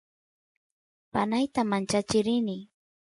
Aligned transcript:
panayta 1.11 1.61
manchachiy 1.71 2.21
rini 2.27 2.57